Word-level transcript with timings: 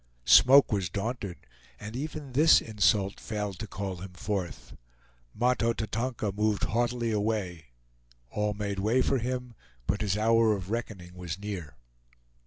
Smoke 0.25 0.71
was 0.71 0.89
daunted, 0.89 1.45
and 1.79 1.95
even 1.95 2.31
this 2.33 2.59
insult 2.59 3.19
failed 3.19 3.59
to 3.59 3.67
call 3.67 3.97
him 3.97 4.13
forth. 4.13 4.75
Mahto 5.35 5.73
Tatonka 5.75 6.31
moved 6.33 6.63
haughtily 6.63 7.11
away; 7.11 7.65
all 8.31 8.55
made 8.55 8.79
way 8.79 9.03
for 9.03 9.19
him, 9.19 9.53
but 9.85 10.01
his 10.01 10.17
hour 10.17 10.55
of 10.55 10.71
reckoning 10.71 11.13
was 11.13 11.37
near. 11.37 11.75